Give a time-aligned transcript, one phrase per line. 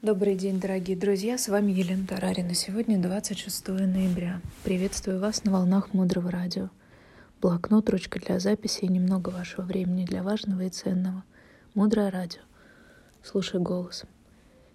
[0.00, 2.54] Добрый день, дорогие друзья, с вами Елена Тарарина.
[2.54, 4.40] Сегодня 26 ноября.
[4.62, 6.70] Приветствую вас на волнах Мудрого Радио.
[7.40, 11.24] Блокнот, ручка для записи и немного вашего времени для важного и ценного.
[11.74, 12.42] Мудрое Радио.
[13.24, 14.04] Слушай голос.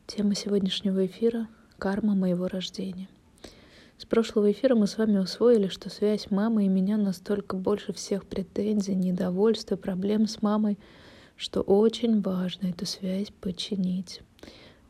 [0.07, 1.47] Тема сегодняшнего эфира—
[1.77, 3.07] карма моего рождения.
[3.97, 8.25] С прошлого эфира мы с вами усвоили, что связь мамы и меня настолько больше всех
[8.25, 10.77] претензий, недовольства, проблем с мамой,
[11.37, 14.19] что очень важно эту связь починить.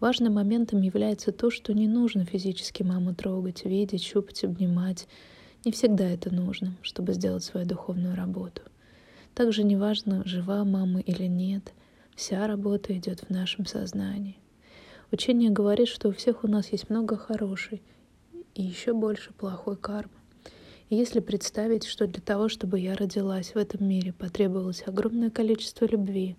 [0.03, 5.07] Важным моментом является то, что не нужно физически маму трогать, видеть, щупать, обнимать.
[5.63, 8.63] Не всегда это нужно, чтобы сделать свою духовную работу.
[9.33, 11.71] Также не важно, жива мама или нет,
[12.17, 14.35] вся работа идет в нашем сознании.
[15.09, 17.81] Учение говорит, что у всех у нас есть много хорошей
[18.55, 20.11] и еще больше плохой кармы.
[20.89, 25.85] И если представить, что для того, чтобы я родилась в этом мире, потребовалось огромное количество
[25.85, 26.35] любви,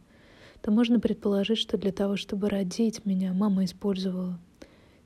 [0.65, 4.39] то можно предположить, что для того, чтобы родить меня, мама использовала,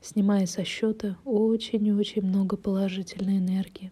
[0.01, 3.91] снимая со счета очень-очень много положительной энергии.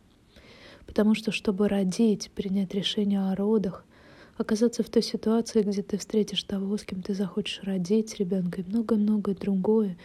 [0.86, 3.84] Потому что, чтобы родить, принять решение о родах,
[4.38, 8.64] оказаться в той ситуации, где ты встретишь того, с кем ты захочешь родить ребенка, и
[8.64, 9.98] много-многое другое,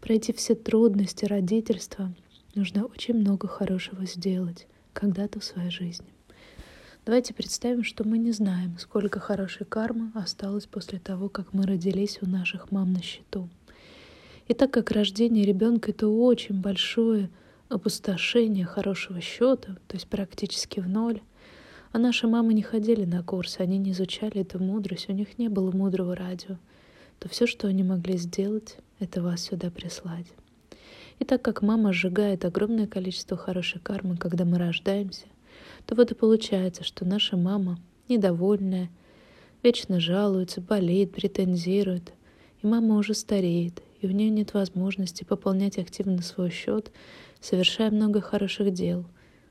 [0.00, 2.14] пройти все трудности родительства,
[2.54, 6.08] нужно очень много хорошего сделать когда-то в своей жизни.
[7.10, 12.20] Давайте представим, что мы не знаем, сколько хорошей кармы осталось после того, как мы родились
[12.22, 13.48] у наших мам на счету.
[14.46, 17.28] И так как рождение ребенка это очень большое
[17.68, 21.20] опустошение хорошего счета, то есть практически в ноль,
[21.90, 25.48] а наши мамы не ходили на курсы, они не изучали эту мудрость, у них не
[25.48, 26.58] было мудрого радио,
[27.18, 30.26] то все, что они могли сделать, это вас сюда прислать.
[31.18, 35.26] И так как мама сжигает огромное количество хорошей кармы, когда мы рождаемся—
[35.90, 37.76] то вот и получается, что наша мама
[38.08, 38.90] недовольная,
[39.60, 42.12] вечно жалуется, болеет, претензирует,
[42.62, 46.92] и мама уже стареет, и у нее нет возможности пополнять активно свой счет,
[47.40, 49.04] совершая много хороших дел,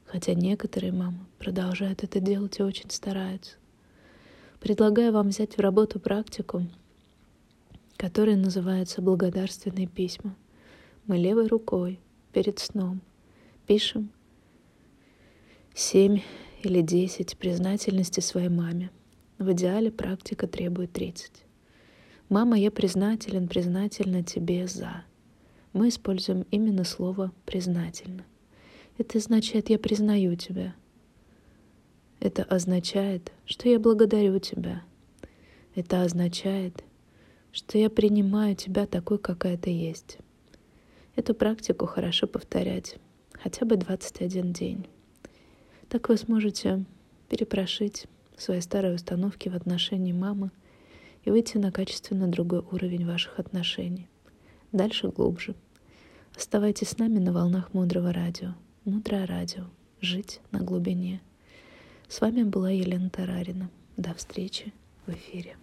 [0.05, 3.58] хотя некоторые мамы продолжают это делать и очень стараются.
[4.61, 6.65] Предлагаю вам взять в работу практику,
[7.97, 10.37] которая называется «Благодарственные письма».
[11.05, 11.99] Мы левой рукой
[12.31, 13.02] перед сном
[13.67, 14.09] пишем
[15.79, 16.19] семь
[16.61, 18.91] или десять признательности своей маме.
[19.37, 21.45] В идеале практика требует тридцать.
[22.27, 25.05] «Мама, я признателен, признательна тебе за».
[25.71, 28.25] Мы используем именно слово «признательно».
[28.97, 30.75] Это означает «я признаю тебя».
[32.19, 34.83] Это означает, что я благодарю тебя.
[35.75, 36.83] Это означает,
[37.53, 40.17] что я принимаю тебя такой, какая ты есть.
[41.15, 42.97] Эту практику хорошо повторять
[43.31, 44.85] хотя бы 21 день.
[45.89, 46.86] Так вы сможете
[47.30, 48.05] перепрошить
[48.38, 50.52] свои старые установки в отношении мамы
[51.23, 54.08] и выйти на качественно другой уровень ваших отношений.
[54.72, 55.55] Дальше глубже.
[56.38, 58.54] Оставайтесь с нами на волнах Мудрого Радио.
[58.86, 59.64] Мудрое Радио.
[60.00, 61.22] Жить на глубине.
[62.08, 63.70] С вами была Елена Тарарина.
[63.98, 64.71] До встречи
[65.08, 65.58] в эфире.